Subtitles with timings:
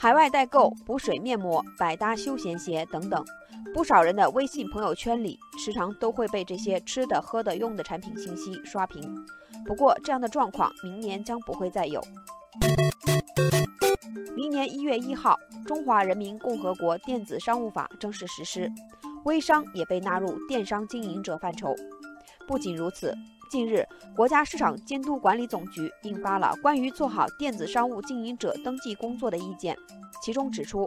[0.00, 3.24] 海外代购、补水面膜、百搭休闲鞋等等。
[3.74, 9.02] 不少人的微信朋友圈里，时常都会被这些吃的、喝的、用的产品信息刷屏。
[9.66, 12.00] 不过，这样的状况明年将不会再有。
[14.36, 18.70] 明年一月一号，《中华人民共和国电子商务法》正式实施，
[19.24, 21.74] 微商也被纳入电商经营者范畴。
[22.46, 23.12] 不仅如此，
[23.48, 29.76] 近日，国家市场监督管理总局印发了关于做好电子商务经营者登记工作的意见，
[30.22, 30.86] 其中指出。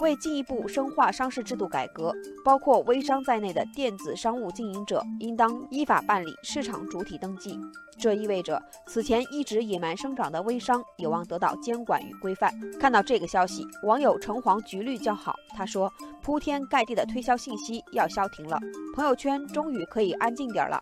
[0.00, 7.58] 为进一步深化商事制度改革，包括微商在内的电子商务经营者应当依法办理市场主体登记。
[7.98, 12.54] 这意味着，此前一直野蛮生长的微商有望得到监管与规范。
[12.78, 15.34] 看到这个消息，网友橙黄橘绿叫好。
[15.56, 18.56] 他说：“铺天盖地的推销信息要消停了，
[18.94, 20.80] 朋友圈终于可以安静点了。”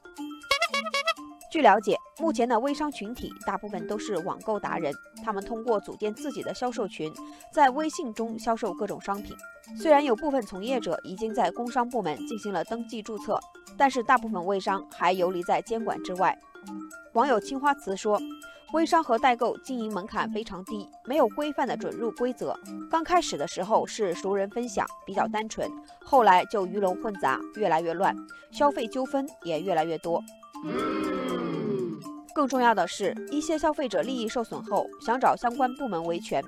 [1.48, 4.92] 据了解，目前的微商群体大部分都是网购达人，
[5.24, 7.12] 他们通过组建自己的销售群，
[7.52, 9.34] 在微信中销售各种商品。
[9.76, 13.38] 虽然有部分从业者已经在工商部门进行了登记注册，
[13.76, 16.36] 但是大部分微商还游离在监管之外。
[17.12, 18.20] 网友青花瓷说
[18.74, 22.58] ：“微商和代购经营门槛非常低，没有规范的准入规则。
[22.90, 25.70] 刚开始的时候是熟人分享，比较单纯，
[26.04, 28.14] 后来就鱼龙混杂，越来越乱，
[28.50, 30.20] 消费纠纷也越来越多。”
[32.34, 36.44] 更重要的是，一些消费者利益受损后想找相关部门维权，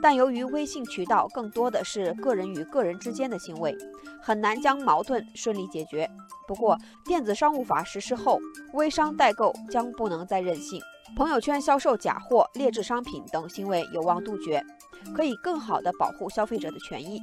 [0.00, 3.76] 但由于微信渠道更多的是个人与个人之间的行为，
[4.22, 6.08] 很难将矛盾顺利解决。
[6.46, 8.38] 不过，电子商务法实施后，
[8.74, 10.80] 微商代购将不能再任性，
[11.16, 14.64] 朋友圈销售假货、劣质商品等行为有望杜绝，
[15.16, 17.20] 可以更好地保护消费者的权益。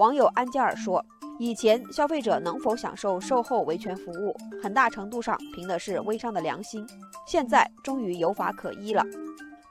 [0.00, 1.04] 网友安吉尔说。
[1.38, 6.86] 以前消费者能否享受售后维权服务，很大程度上凭的是微商的良心。
[7.26, 9.02] 现在终于有法可依了。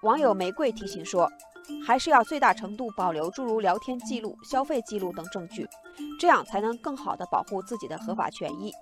[0.02, 1.32] 网友玫瑰提醒说，
[1.86, 5.68] 还是要最大程度保留诸如聊天记录、消费记录等证据，
[6.20, 8.74] 这样才能更好的保护自己的合法权益。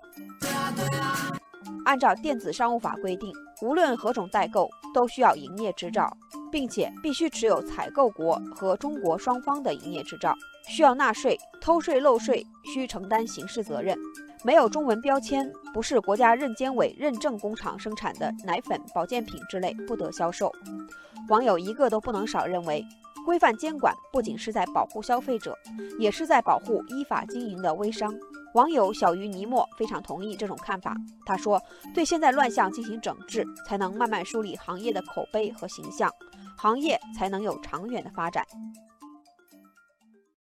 [1.85, 6.15] 按照电子商务法规定，无论何种代购都需要营业执照。
[6.51, 10.33] 并且必须持有采购国和中国双方的营业执照，
[10.67, 13.97] 需要纳税，偷税漏税需承担刑事责任。
[14.43, 20.51] 没有中文标签，不是国家认监委认证工厂生产的奶粉、保健品之类不得销售。
[21.29, 22.85] 网友一个都不能少认为，
[23.27, 25.53] 规范监管不仅是在保护消费者，
[25.99, 28.15] 也是在保护依法经营的微商。
[28.53, 30.95] 网友小鱼尼莫非常同意这种看法。
[31.25, 31.61] 他说
[31.93, 36.09] ：“对现在乱象进行整治，才能慢慢树立行业的口碑和形象，
[36.57, 38.45] 行业才能有长远的发展。”